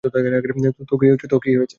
তো 0.03 0.95
কী 1.43 1.51
হয়েছে? 1.51 1.67